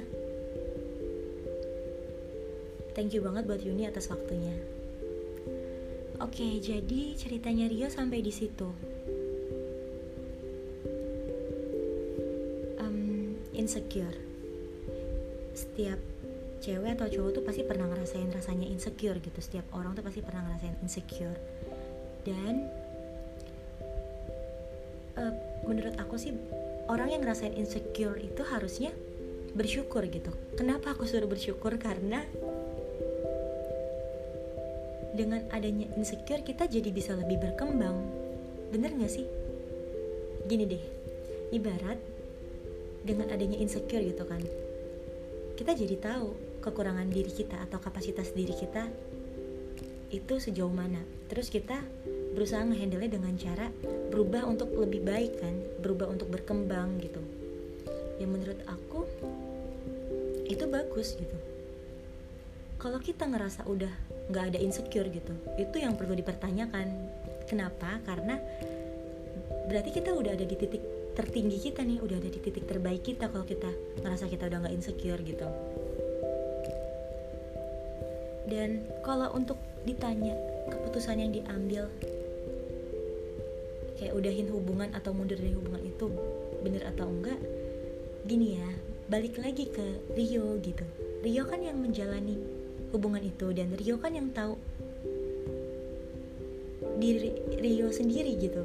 Thank 2.96 3.12
you 3.12 3.20
banget 3.20 3.44
buat 3.44 3.60
Yuni 3.60 3.84
atas 3.92 4.08
waktunya. 4.08 4.56
Oke 6.24 6.64
jadi 6.64 7.12
ceritanya 7.20 7.68
Rio 7.68 7.92
sampai 7.92 8.24
di 8.24 8.32
situ. 8.32 8.72
Um, 12.80 13.36
insecure. 13.52 14.16
Setiap 15.52 16.00
cewek 16.64 16.96
atau 16.96 17.12
cowok 17.12 17.32
tuh 17.36 17.44
pasti 17.44 17.68
pernah 17.68 17.92
ngerasain 17.92 18.32
rasanya 18.32 18.72
insecure 18.72 19.20
gitu. 19.20 19.40
Setiap 19.44 19.68
orang 19.76 19.92
tuh 19.92 20.08
pasti 20.08 20.24
pernah 20.24 20.48
ngerasain 20.48 20.80
insecure. 20.80 21.36
Dan 22.24 22.72
menurut 25.66 25.98
aku 25.98 26.16
sih 26.18 26.34
orang 26.90 27.14
yang 27.14 27.22
ngerasain 27.26 27.54
insecure 27.58 28.18
itu 28.22 28.42
harusnya 28.46 28.94
bersyukur 29.58 30.06
gitu. 30.08 30.32
Kenapa 30.56 30.94
aku 30.94 31.10
suruh 31.10 31.28
bersyukur? 31.28 31.76
Karena 31.82 32.22
dengan 35.16 35.48
adanya 35.52 35.90
insecure 35.96 36.44
kita 36.44 36.68
jadi 36.70 36.90
bisa 36.92 37.16
lebih 37.16 37.42
berkembang. 37.42 37.98
Bener 38.70 38.92
gak 38.96 39.12
sih? 39.12 39.26
Gini 40.46 40.66
deh 40.68 40.84
ibarat 41.54 41.98
dengan 43.06 43.30
adanya 43.30 43.62
insecure 43.62 44.02
gitu 44.02 44.26
kan 44.26 44.42
kita 45.56 45.72
jadi 45.72 45.96
tahu 45.96 46.36
kekurangan 46.60 47.08
diri 47.08 47.32
kita 47.32 47.56
atau 47.64 47.80
kapasitas 47.80 48.36
diri 48.36 48.52
kita 48.52 48.92
itu 50.12 50.36
sejauh 50.36 50.72
mana. 50.72 51.00
Terus 51.32 51.48
kita 51.48 51.80
berusaha 52.36 52.68
ngehandle 52.68 53.08
dengan 53.08 53.34
cara 53.40 53.72
berubah 54.12 54.44
untuk 54.44 54.76
lebih 54.76 55.08
baik 55.08 55.40
kan 55.40 55.56
berubah 55.80 56.12
untuk 56.12 56.28
berkembang 56.28 57.00
gitu. 57.00 57.24
Yang 58.20 58.30
menurut 58.30 58.60
aku 58.68 59.08
itu 60.46 60.68
bagus 60.68 61.16
gitu. 61.16 61.38
Kalau 62.76 63.00
kita 63.00 63.26
ngerasa 63.26 63.66
udah 63.66 63.90
nggak 64.30 64.46
ada 64.54 64.60
insecure 64.60 65.08
gitu 65.10 65.34
itu 65.56 65.76
yang 65.80 65.96
perlu 65.96 66.14
dipertanyakan. 66.14 66.92
Kenapa? 67.48 68.04
Karena 68.04 68.36
berarti 69.66 69.90
kita 69.96 70.12
udah 70.14 70.36
ada 70.36 70.46
di 70.46 70.54
titik 70.60 70.84
tertinggi 71.16 71.72
kita 71.72 71.82
nih 71.82 72.04
udah 72.04 72.20
ada 72.20 72.30
di 72.30 72.40
titik 72.44 72.68
terbaik 72.68 73.02
kita 73.02 73.32
kalau 73.32 73.48
kita 73.48 73.72
ngerasa 74.04 74.28
kita 74.28 74.52
udah 74.52 74.68
nggak 74.68 74.76
insecure 74.76 75.22
gitu. 75.24 75.48
Dan 78.46 78.86
kalau 79.02 79.34
untuk 79.34 79.58
ditanya 79.86 80.38
keputusan 80.70 81.18
yang 81.18 81.32
diambil 81.34 81.90
kayak 84.06 84.22
udahin 84.22 84.54
hubungan 84.54 84.94
atau 84.94 85.18
mundur 85.18 85.34
dari 85.34 85.58
hubungan 85.58 85.82
itu 85.82 86.14
bener 86.62 86.86
atau 86.94 87.10
enggak 87.10 87.42
gini 88.30 88.62
ya 88.62 88.70
balik 89.10 89.42
lagi 89.42 89.66
ke 89.66 90.14
Rio 90.14 90.62
gitu. 90.62 90.86
Rio 91.26 91.42
kan 91.50 91.66
yang 91.66 91.82
menjalani 91.82 92.38
hubungan 92.94 93.26
itu 93.26 93.50
dan 93.50 93.74
Rio 93.74 93.98
kan 93.98 94.14
yang 94.14 94.30
tahu 94.30 94.62
diri 97.02 97.34
Rio 97.58 97.90
sendiri 97.90 98.38
gitu. 98.38 98.62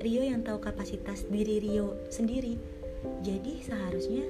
Rio 0.00 0.24
yang 0.24 0.40
tahu 0.40 0.56
kapasitas 0.56 1.28
diri 1.28 1.60
Rio 1.60 1.92
sendiri. 2.08 2.56
Jadi 3.20 3.60
seharusnya 3.60 4.24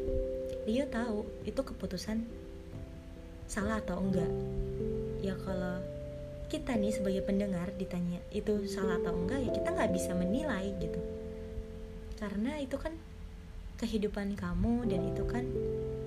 Rio 0.66 0.90
tahu 0.90 1.22
itu 1.46 1.62
keputusan 1.62 2.26
salah 3.46 3.78
atau 3.78 4.02
enggak. 4.02 4.30
Ya 5.22 5.38
kalau 5.38 5.97
kita 6.48 6.80
nih 6.80 6.96
sebagai 6.96 7.20
pendengar 7.28 7.68
ditanya 7.76 8.24
itu 8.32 8.64
salah 8.64 8.96
atau 8.96 9.12
enggak? 9.12 9.44
Ya 9.44 9.50
kita 9.52 9.68
nggak 9.68 9.92
bisa 9.92 10.16
menilai 10.16 10.72
gitu. 10.80 11.00
Karena 12.16 12.56
itu 12.56 12.80
kan 12.80 12.96
kehidupan 13.78 14.34
kamu 14.34 14.88
dan 14.88 15.00
itu 15.12 15.22
kan 15.28 15.44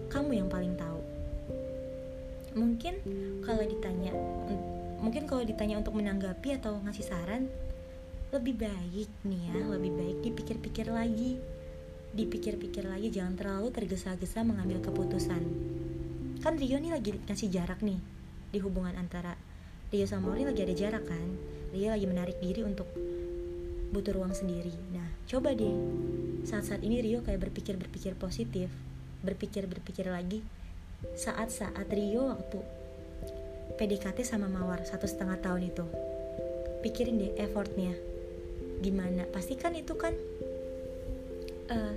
kamu 0.10 0.44
yang 0.44 0.50
paling 0.50 0.74
tahu. 0.76 1.00
Mungkin 2.58 3.00
kalau 3.46 3.64
ditanya 3.64 4.12
mungkin 5.02 5.24
kalau 5.26 5.42
ditanya 5.46 5.80
untuk 5.82 5.96
menanggapi 5.98 6.58
atau 6.62 6.78
ngasih 6.84 7.06
saran 7.06 7.48
lebih 8.32 8.60
baik 8.66 9.10
nih 9.26 9.42
ya 9.50 9.62
lebih 9.72 9.92
baik 9.94 10.18
dipikir-pikir 10.26 10.90
lagi. 10.90 11.38
Dipikir-pikir 12.12 12.90
lagi 12.92 13.08
jangan 13.08 13.40
terlalu 13.40 13.72
tergesa-gesa 13.72 14.44
mengambil 14.44 14.84
keputusan. 14.84 15.44
Kan 16.44 16.60
Rio 16.60 16.82
nih 16.82 16.92
lagi 16.92 17.16
ngasih 17.30 17.48
jarak 17.48 17.80
nih 17.86 18.02
di 18.52 18.60
hubungan 18.60 19.00
antara 19.00 19.38
Rio 19.92 20.08
sama 20.08 20.32
Ori 20.32 20.48
lagi 20.48 20.64
ada 20.64 20.72
jarak 20.72 21.04
kan? 21.04 21.28
Rio 21.76 21.92
lagi 21.92 22.08
menarik 22.08 22.40
diri 22.40 22.64
untuk 22.64 22.88
butuh 23.92 24.16
ruang 24.16 24.32
sendiri. 24.32 24.72
Nah 24.96 25.04
coba 25.28 25.52
deh. 25.52 25.76
Saat-saat 26.48 26.80
ini 26.80 27.04
Rio 27.04 27.20
kayak 27.28 27.52
berpikir-berpikir 27.52 28.16
positif 28.16 28.72
berpikir-berpikir 29.20 30.08
lagi. 30.08 30.48
Saat-saat 31.20 31.92
Rio 31.92 32.32
waktu 32.32 32.64
PDKT 33.76 34.24
sama 34.24 34.48
Mawar 34.48 34.80
satu 34.88 35.12
setengah 35.12 35.44
tahun 35.44 35.76
itu 35.76 35.84
pikirin 36.88 37.20
deh 37.20 37.32
effortnya. 37.36 37.92
Gimana? 38.80 39.28
Pasti 39.28 39.60
kan 39.60 39.76
itu 39.76 40.00
kan 40.00 40.16
uh, 41.68 41.94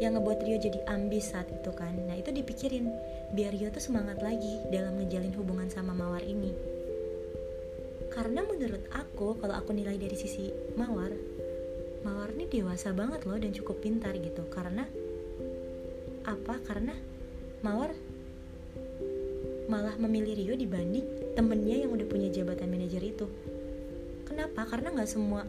yang 0.00 0.16
ngebuat 0.16 0.40
Rio 0.48 0.56
jadi 0.56 0.80
ambis 0.88 1.36
saat 1.36 1.52
itu 1.52 1.76
kan? 1.76 1.92
Nah 2.08 2.16
itu 2.16 2.32
dipikirin 2.32 2.88
biar 3.36 3.52
Rio 3.52 3.68
tuh 3.68 3.84
semangat 3.84 4.24
lagi 4.24 4.64
dalam 4.72 4.96
ngejalin 4.96 5.36
hubungan 5.36 5.68
sama 5.68 5.92
Mawar 5.92 6.24
ini 6.24 6.73
karena 8.14 8.46
menurut 8.46 8.86
aku 8.94 9.34
kalau 9.42 9.58
aku 9.58 9.74
nilai 9.74 9.98
dari 9.98 10.14
sisi 10.14 10.54
Mawar 10.78 11.10
Mawar 12.04 12.36
ini 12.36 12.44
dewasa 12.46 12.92
banget 12.92 13.24
loh 13.24 13.40
dan 13.40 13.56
cukup 13.56 13.80
pintar 13.80 14.12
gitu. 14.20 14.44
Karena 14.52 14.84
apa? 16.28 16.60
Karena 16.60 16.92
Mawar 17.64 17.96
malah 19.72 19.96
memilih 19.96 20.36
Rio 20.36 20.54
dibanding 20.54 21.32
temennya 21.32 21.88
yang 21.88 21.90
udah 21.96 22.04
punya 22.04 22.28
jabatan 22.28 22.68
manajer 22.68 23.00
itu. 23.00 23.24
Kenapa? 24.28 24.68
Karena 24.68 24.92
nggak 24.92 25.08
semua 25.08 25.48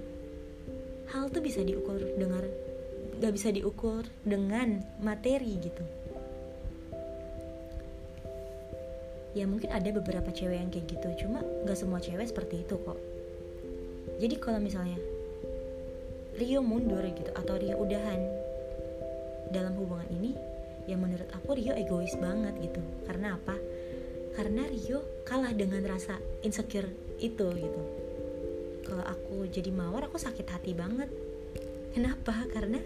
hal 1.11 1.27
tuh 1.27 1.43
bisa 1.43 1.59
diukur 1.59 1.99
dengan 2.15 2.47
gak 3.15 3.31
bisa 3.31 3.47
diukur 3.47 4.03
dengan 4.27 4.83
materi 4.99 5.55
gitu 5.59 5.83
ya 9.35 9.43
mungkin 9.43 9.67
ada 9.69 9.91
beberapa 9.91 10.31
cewek 10.31 10.55
yang 10.55 10.71
kayak 10.71 10.87
gitu 10.87 11.27
cuma 11.27 11.43
gak 11.67 11.75
semua 11.75 11.99
cewek 11.99 12.23
seperti 12.25 12.63
itu 12.63 12.79
kok. 12.79 12.97
Jadi 14.15 14.35
kalau 14.39 14.63
misalnya 14.63 14.95
Rio 16.39 16.63
mundur 16.63 17.03
gitu 17.03 17.31
atau 17.35 17.59
Rio 17.59 17.75
udahan 17.83 18.19
dalam 19.51 19.75
hubungan 19.75 20.07
ini 20.15 20.31
ya 20.87 20.95
menurut 20.95 21.27
aku 21.35 21.59
Rio 21.59 21.75
egois 21.75 22.15
banget 22.15 22.55
gitu. 22.63 22.79
Karena 23.03 23.35
apa? 23.35 23.59
Karena 24.39 24.63
Rio 24.71 25.03
kalah 25.27 25.51
dengan 25.51 25.83
rasa 25.83 26.15
insecure 26.43 26.87
itu 27.19 27.45
gitu. 27.51 27.81
Kalau 28.87 29.03
aku 29.03 29.51
jadi 29.51 29.71
mawar 29.75 30.07
aku 30.07 30.15
sakit 30.15 30.47
hati 30.47 30.71
banget. 30.71 31.11
Kenapa? 31.91 32.35
Karena 32.51 32.79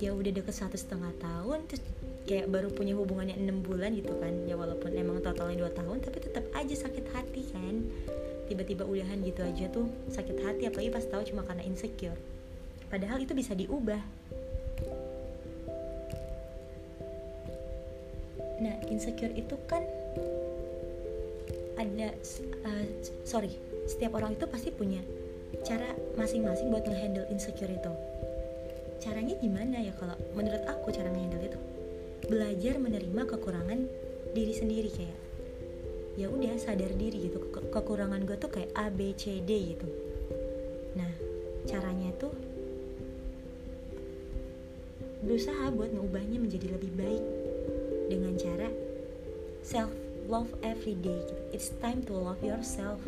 ya 0.00 0.10
udah 0.16 0.32
deket 0.34 0.56
satu 0.56 0.74
setengah 0.74 1.14
tahun 1.20 1.68
terus 1.70 1.82
kayak 2.22 2.46
baru 2.54 2.70
punya 2.70 2.94
hubungannya 2.94 3.34
enam 3.34 3.66
bulan 3.66 3.98
gitu 3.98 4.14
kan 4.22 4.46
ya 4.46 4.54
walaupun 4.54 4.94
emang 4.94 5.18
totalnya 5.18 5.66
dua 5.66 5.72
tahun 5.74 5.98
tapi 6.06 6.18
tetap 6.22 6.44
aja 6.54 6.74
sakit 6.74 7.06
hati 7.10 7.42
kan. 7.50 7.82
Tiba-tiba 8.46 8.84
udahan 8.84 9.18
gitu 9.24 9.40
aja 9.42 9.64
tuh 9.72 9.88
sakit 10.12 10.38
hati 10.44 10.68
apalagi 10.68 10.92
pas 10.92 11.06
tahu 11.08 11.22
cuma 11.26 11.42
karena 11.42 11.64
insecure. 11.66 12.18
Padahal 12.92 13.18
itu 13.24 13.32
bisa 13.32 13.56
diubah. 13.56 14.02
Nah 18.62 18.76
insecure 18.86 19.34
itu 19.34 19.56
kan 19.66 19.82
ada 21.80 22.14
uh, 22.62 22.84
sorry 23.26 23.58
setiap 23.90 24.14
orang 24.14 24.38
itu 24.38 24.46
pasti 24.46 24.70
punya 24.70 25.02
cara 25.66 25.90
masing-masing 26.14 26.70
buat 26.70 26.86
ngehandle 26.86 27.26
insecure 27.32 27.72
itu. 27.72 27.92
Caranya 29.02 29.34
gimana 29.42 29.82
ya 29.82 29.90
kalau 29.98 30.14
menurut 30.38 30.62
aku 30.70 30.94
cara 30.94 31.10
ngehandle 31.10 31.42
itu 31.42 31.71
belajar 32.26 32.78
menerima 32.78 33.22
kekurangan 33.26 33.80
diri 34.32 34.54
sendiri 34.54 34.90
kayak 34.92 35.18
ya 36.14 36.28
udah 36.28 36.54
sadar 36.60 36.92
diri 36.94 37.32
gitu. 37.32 37.40
Ke 37.48 37.60
kekurangan 37.72 38.22
gue 38.28 38.36
tuh 38.36 38.50
kayak 38.52 38.70
A 38.76 38.92
B 38.92 39.16
C 39.16 39.40
D 39.40 39.76
gitu. 39.76 39.88
Nah 40.98 41.12
caranya 41.64 42.10
tuh 42.18 42.34
berusaha 45.22 45.70
buat 45.70 45.94
ngubahnya 45.94 46.42
menjadi 46.42 46.74
lebih 46.74 46.92
baik 46.98 47.24
dengan 48.10 48.34
cara 48.34 48.68
self 49.62 49.94
love 50.26 50.50
every 50.66 50.98
day 50.98 51.22
gitu. 51.22 51.42
it's 51.54 51.70
time 51.78 52.02
to 52.02 52.10
love 52.10 52.42
yourself 52.42 52.98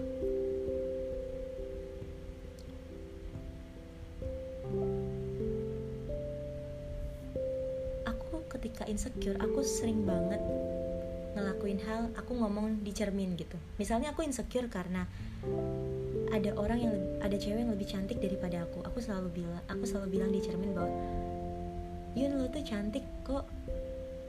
insecure 8.95 9.35
aku 9.43 9.67
sering 9.67 10.07
banget 10.07 10.39
ngelakuin 11.35 11.83
hal 11.83 12.15
aku 12.15 12.39
ngomong 12.39 12.87
di 12.87 12.95
cermin 12.95 13.35
gitu. 13.35 13.59
Misalnya 13.75 14.15
aku 14.15 14.23
insecure 14.23 14.71
karena 14.71 15.03
ada 16.31 16.51
orang 16.55 16.79
yang 16.79 16.95
ada 17.19 17.35
cewek 17.35 17.67
yang 17.67 17.75
lebih 17.75 17.91
cantik 17.91 18.23
daripada 18.23 18.63
aku. 18.63 18.87
Aku 18.87 19.03
selalu 19.03 19.43
bilang 19.43 19.63
aku 19.67 19.83
selalu 19.83 20.09
bilang 20.15 20.31
di 20.31 20.41
cermin 20.41 20.71
bahwa 20.71 20.95
Yun 22.15 22.39
lo 22.39 22.47
tuh 22.47 22.63
cantik 22.63 23.03
kok. 23.27 23.43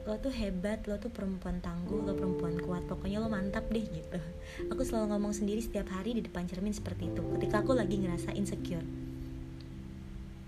Lo 0.10 0.18
tuh 0.18 0.34
hebat 0.34 0.82
lo 0.90 0.98
tuh 0.98 1.10
perempuan 1.14 1.62
tangguh 1.62 2.02
lo 2.02 2.14
perempuan 2.14 2.58
kuat 2.62 2.86
pokoknya 2.90 3.22
lo 3.22 3.30
mantap 3.30 3.70
deh 3.70 3.86
gitu. 3.86 4.18
Aku 4.74 4.82
selalu 4.82 5.14
ngomong 5.14 5.34
sendiri 5.38 5.62
setiap 5.62 5.94
hari 5.94 6.18
di 6.18 6.26
depan 6.26 6.50
cermin 6.50 6.74
seperti 6.74 7.14
itu 7.14 7.22
ketika 7.38 7.62
aku 7.62 7.78
lagi 7.78 8.02
ngerasa 8.02 8.34
insecure. 8.34 8.86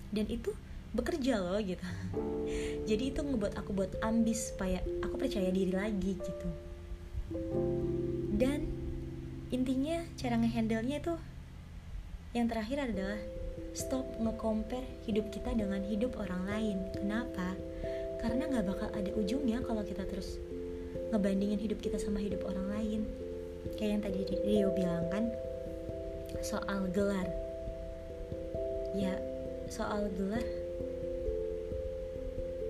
Dan 0.09 0.25
itu 0.29 0.53
bekerja 0.96 1.41
loh 1.41 1.60
gitu. 1.60 1.84
Jadi 2.89 3.03
itu 3.12 3.20
ngebuat 3.20 3.60
aku 3.60 3.75
buat 3.75 3.91
ambis 4.00 4.53
supaya 4.53 4.79
aku 5.03 5.20
percaya 5.20 5.51
diri 5.51 5.74
lagi 5.75 6.16
gitu. 6.16 6.50
Dan 8.38 8.64
intinya 9.51 10.03
cara 10.16 10.40
ngehandle 10.40 10.83
nya 10.88 10.98
itu 11.03 11.16
yang 12.35 12.48
terakhir 12.48 12.92
adalah 12.92 13.20
stop 13.74 14.05
nge-compare 14.20 14.85
hidup 15.09 15.27
kita 15.33 15.51
dengan 15.55 15.81
hidup 15.83 16.16
orang 16.20 16.44
lain. 16.48 16.77
Kenapa? 16.96 17.55
Karena 18.22 18.50
nggak 18.50 18.66
bakal 18.68 18.90
ada 18.94 19.11
ujungnya 19.16 19.61
kalau 19.66 19.83
kita 19.85 20.03
terus 20.07 20.40
ngebandingin 21.14 21.59
hidup 21.61 21.79
kita 21.79 21.98
sama 21.98 22.20
hidup 22.22 22.44
orang 22.48 22.68
lain. 22.74 23.01
Kayak 23.75 23.90
yang 23.92 24.03
tadi 24.03 24.20
Rio 24.44 24.70
bilang 24.74 25.05
kan 25.11 25.25
soal 26.42 26.88
gelar. 26.92 27.27
Ya 28.96 29.18
soal 29.68 30.07
gelar 30.16 30.46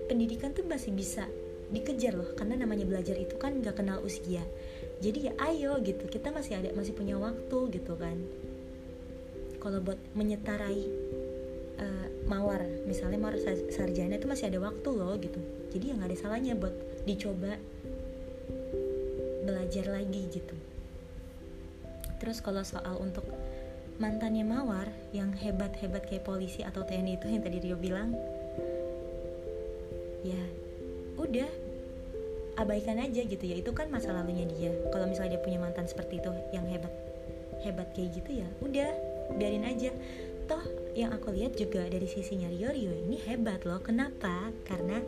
pendidikan 0.08 0.56
tuh 0.56 0.64
masih 0.64 0.90
bisa 0.96 1.28
dikejar 1.68 2.16
loh 2.16 2.32
karena 2.32 2.64
namanya 2.64 2.88
belajar 2.88 3.14
itu 3.14 3.36
kan 3.36 3.60
nggak 3.60 3.76
kenal 3.76 4.00
usia. 4.00 4.40
Jadi 4.98 5.30
ya 5.30 5.32
ayo 5.38 5.78
gitu 5.84 6.08
kita 6.08 6.32
masih 6.32 6.58
ada 6.58 6.72
masih 6.72 6.96
punya 6.96 7.14
waktu 7.20 7.58
gitu 7.76 7.94
kan. 7.94 8.16
Kalau 9.60 9.78
buat 9.84 10.00
menyetarai 10.16 10.82
uh, 11.78 12.06
mawar 12.26 12.64
misalnya 12.88 13.20
mawar 13.20 13.36
sarjana 13.68 14.16
itu 14.16 14.26
masih 14.26 14.48
ada 14.48 14.58
waktu 14.64 14.88
loh 14.90 15.14
gitu. 15.20 15.38
Jadi 15.70 15.92
ya 15.92 15.94
nggak 16.00 16.08
ada 16.08 16.18
salahnya 16.18 16.56
buat 16.56 16.74
dicoba 17.04 17.60
belajar 19.44 19.92
lagi 19.92 20.22
gitu. 20.32 20.56
Terus 22.18 22.42
kalau 22.42 22.64
soal 22.66 22.98
untuk 22.98 23.28
mantannya 23.98 24.46
mawar 24.46 24.88
yang 25.10 25.34
hebat-hebat 25.34 26.06
kayak 26.06 26.26
polisi 26.26 26.62
atau 26.62 26.86
TNI 26.86 27.18
itu 27.18 27.26
yang 27.30 27.42
tadi 27.42 27.58
Rio 27.62 27.76
bilang 27.78 28.14
abaikan 32.68 33.00
aja 33.00 33.24
gitu 33.24 33.40
ya. 33.48 33.56
Itu 33.56 33.72
kan 33.72 33.88
masa 33.88 34.12
lalunya 34.12 34.44
dia. 34.44 34.76
Kalau 34.92 35.08
misalnya 35.08 35.40
dia 35.40 35.42
punya 35.42 35.56
mantan 35.56 35.88
seperti 35.88 36.20
itu 36.20 36.28
yang 36.52 36.68
hebat 36.68 36.92
hebat 37.64 37.90
kayak 37.90 38.22
gitu 38.22 38.44
ya 38.44 38.48
udah 38.60 38.92
biarin 39.40 39.64
aja. 39.64 39.88
Toh 40.44 40.60
yang 40.92 41.16
aku 41.16 41.32
lihat 41.32 41.56
juga 41.56 41.88
dari 41.88 42.04
sisinya 42.04 42.52
Rio 42.52 42.68
Rio 42.68 42.92
ini 42.92 43.16
hebat 43.24 43.64
loh. 43.64 43.80
Kenapa? 43.80 44.52
Karena 44.68 45.00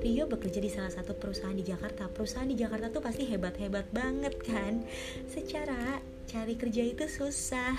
Rio 0.00 0.30
bekerja 0.30 0.62
di 0.62 0.70
salah 0.70 0.88
satu 0.94 1.18
perusahaan 1.18 1.52
di 1.52 1.66
Jakarta. 1.66 2.06
Perusahaan 2.06 2.46
di 2.46 2.56
Jakarta 2.56 2.88
tuh 2.94 3.02
pasti 3.02 3.26
hebat-hebat 3.26 3.90
banget 3.90 4.32
kan? 4.46 4.86
Secara 5.28 5.98
cari 6.30 6.54
kerja 6.56 6.82
itu 6.86 7.04
susah. 7.10 7.74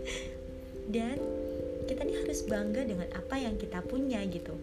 Dan 0.94 1.20
kita 1.86 2.02
nih 2.02 2.24
harus 2.24 2.42
bangga 2.48 2.82
dengan 2.82 3.06
apa 3.14 3.36
yang 3.38 3.54
kita 3.60 3.84
punya 3.84 4.24
gitu. 4.26 4.58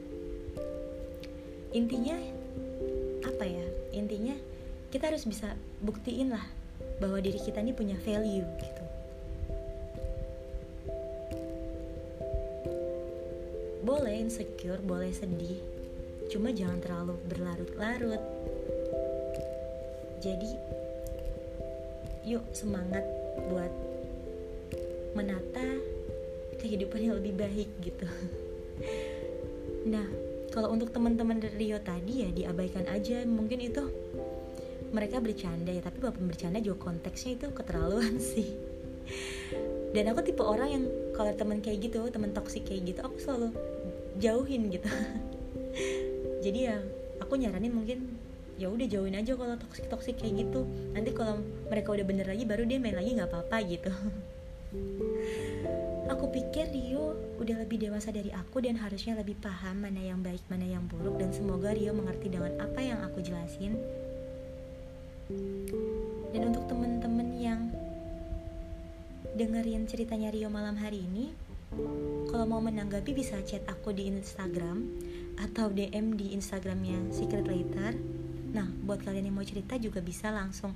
Intinya 1.72 2.20
ya 2.20 2.37
intinya 3.98 4.38
kita 4.94 5.12
harus 5.12 5.28
bisa 5.28 5.58
buktiin 5.84 6.32
lah 6.32 6.46
bahwa 7.02 7.20
diri 7.20 7.42
kita 7.42 7.60
ini 7.60 7.74
punya 7.74 7.98
value 8.02 8.48
gitu. 8.62 8.84
Boleh 13.84 14.16
insecure 14.20 14.80
boleh 14.84 15.12
sedih 15.12 15.60
cuma 16.28 16.52
jangan 16.52 16.80
terlalu 16.84 17.16
berlarut-larut. 17.32 18.24
Jadi 20.20 20.52
yuk 22.28 22.44
semangat 22.52 23.04
buat 23.48 23.72
menata 25.16 25.80
kehidupan 26.60 27.00
yang 27.00 27.16
lebih 27.18 27.34
baik 27.36 27.70
gitu. 27.82 28.08
Nah 29.88 30.27
kalau 30.58 30.74
untuk 30.74 30.90
teman-teman 30.90 31.38
Rio 31.54 31.78
tadi 31.78 32.26
ya 32.26 32.30
diabaikan 32.34 32.90
aja. 32.90 33.22
Mungkin 33.30 33.62
itu 33.62 33.94
mereka 34.90 35.22
bercanda 35.22 35.70
ya 35.70 35.86
tapi 35.86 36.02
walaupun 36.02 36.26
bercanda 36.26 36.58
juga 36.58 36.90
konteksnya 36.90 37.38
itu 37.38 37.54
keterlaluan 37.54 38.18
sih. 38.34 38.58
Dan 39.94 40.10
aku 40.10 40.26
tipe 40.26 40.42
orang 40.42 40.70
yang 40.74 40.84
kalau 41.14 41.30
teman 41.38 41.62
kayak 41.62 41.86
gitu 41.86 42.10
teman 42.10 42.34
toksik 42.34 42.66
kayak 42.66 42.90
gitu 42.90 43.06
aku 43.06 43.22
selalu 43.22 43.54
jauhin 44.18 44.74
gitu. 44.74 44.90
Jadi 46.46 46.60
ya 46.74 46.82
aku 47.22 47.38
nyaranin 47.38 47.78
mungkin 47.78 48.18
ya 48.58 48.74
udah 48.74 48.90
jauhin 48.90 49.14
aja 49.14 49.38
kalau 49.38 49.54
toksik 49.62 49.86
toksik 49.94 50.16
kayak 50.18 50.42
gitu. 50.42 50.66
Nanti 50.98 51.14
kalau 51.14 51.38
mereka 51.70 51.94
udah 51.94 52.06
bener 52.10 52.26
lagi 52.26 52.50
baru 52.50 52.66
dia 52.66 52.82
main 52.82 52.98
lagi 52.98 53.14
nggak 53.14 53.30
apa-apa 53.30 53.62
gitu 53.62 53.94
Aku 56.08 56.32
pikir 56.32 56.72
Rio 56.72 57.20
udah 57.36 57.68
lebih 57.68 57.84
dewasa 57.84 58.16
dari 58.16 58.32
aku 58.32 58.64
dan 58.64 58.80
harusnya 58.80 59.20
lebih 59.20 59.36
paham 59.44 59.84
mana 59.84 60.00
yang 60.00 60.24
baik, 60.24 60.40
mana 60.48 60.64
yang 60.64 60.88
buruk 60.88 61.20
dan 61.20 61.36
semoga 61.36 61.76
Rio 61.76 61.92
mengerti 61.92 62.32
dengan 62.32 62.56
apa 62.64 62.80
yang 62.80 63.04
aku 63.04 63.20
jelasin. 63.20 63.76
Dan 66.32 66.42
untuk 66.48 66.64
temen-temen 66.72 67.28
yang 67.36 67.62
dengerin 69.36 69.84
ceritanya 69.84 70.32
Rio 70.32 70.48
malam 70.48 70.80
hari 70.80 71.04
ini, 71.04 71.36
kalau 72.32 72.48
mau 72.48 72.64
menanggapi 72.64 73.12
bisa 73.12 73.44
chat 73.44 73.62
aku 73.68 73.92
di 73.92 74.08
Instagram 74.08 74.88
atau 75.44 75.68
DM 75.68 76.16
di 76.16 76.32
Instagramnya 76.34 77.12
Secret 77.12 77.44
Later. 77.44 78.00
Nah, 78.56 78.72
buat 78.88 79.04
kalian 79.04 79.28
yang 79.28 79.36
mau 79.36 79.44
cerita 79.44 79.76
juga 79.76 80.00
bisa 80.00 80.32
langsung 80.32 80.72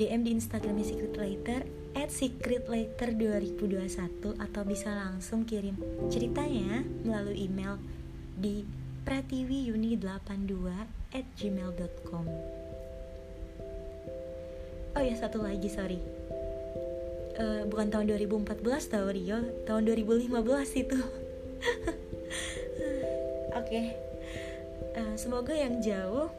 DM 0.00 0.24
di 0.24 0.32
Instagramnya 0.32 0.80
Secret 0.80 1.12
Later 1.20 1.60
at 1.92 2.08
Secret 2.08 2.64
Later 2.72 3.12
2021 3.12 4.32
atau 4.40 4.62
bisa 4.64 4.96
langsung 4.96 5.44
kirim 5.44 5.76
ceritanya 6.08 6.80
melalui 7.04 7.44
email 7.44 7.76
di 8.40 8.64
pratiwiyuni82 9.04 10.56
at 11.12 11.28
gmail.com 11.36 12.24
Oh 14.96 15.02
ya 15.04 15.14
satu 15.20 15.44
lagi 15.44 15.68
sorry. 15.68 16.00
Uh, 17.36 17.68
Bukan 17.68 17.92
tahun 17.92 18.08
2014 18.16 18.64
tau 18.88 19.06
Rio. 19.12 19.38
Tahun 19.68 19.82
2015 19.84 20.32
itu. 20.80 20.96
Oke. 23.52 23.68
Okay. 23.68 23.86
uh, 24.96 25.14
Semoga 25.20 25.52
yang 25.52 25.78
jauh 25.84 26.32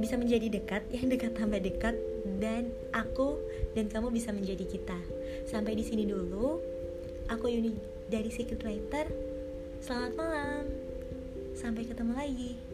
bisa 0.00 0.16
menjadi 0.16 0.48
dekat, 0.48 0.82
yang 0.90 1.12
dekat 1.12 1.36
tambah 1.36 1.60
dekat, 1.60 1.94
dan 2.40 2.70
aku 2.92 3.40
dan 3.74 3.90
kamu 3.90 4.12
bisa 4.14 4.30
menjadi 4.30 4.64
kita. 4.66 4.98
Sampai 5.48 5.76
di 5.76 5.84
sini 5.84 6.06
dulu. 6.06 6.60
Aku 7.30 7.46
Yuni 7.46 7.74
dari 8.10 8.30
Secret 8.30 8.62
Writer. 8.66 9.06
Selamat 9.78 10.12
malam. 10.18 10.64
Sampai 11.54 11.86
ketemu 11.86 12.12
lagi. 12.14 12.69